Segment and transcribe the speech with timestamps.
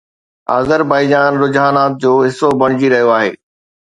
[0.57, 3.31] Azerbaijan رجحانات جو حصو بڻجي رهيو آهي